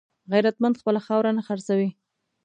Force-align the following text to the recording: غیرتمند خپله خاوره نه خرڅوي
غیرتمند 0.31 0.79
خپله 0.81 0.99
خاوره 1.05 1.31
نه 1.37 1.41
خرڅوي 1.47 1.89